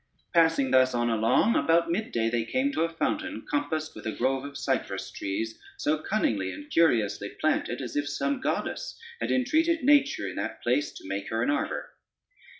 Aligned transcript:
Passing 0.33 0.71
thus 0.71 0.95
on 0.95 1.11
along, 1.11 1.55
about 1.55 1.91
midday 1.91 2.27
they 2.27 2.43
came 2.43 2.71
to 2.71 2.81
a 2.81 2.89
fountain, 2.91 3.45
compassed 3.47 3.93
with 3.93 4.07
a 4.07 4.11
grove 4.11 4.43
of 4.43 4.57
cypress 4.57 5.11
trees, 5.11 5.59
so 5.77 5.99
cunningly 5.99 6.51
and 6.51 6.71
curiously 6.71 7.29
planted, 7.39 7.81
as 7.81 7.95
if 7.95 8.09
some 8.09 8.41
goddess 8.41 8.99
had 9.19 9.29
entreated 9.31 9.83
nature 9.83 10.27
in 10.27 10.37
that 10.37 10.63
place 10.63 10.91
to 10.93 11.07
make 11.07 11.29
her 11.29 11.43
an 11.43 11.51
arbor. 11.51 11.91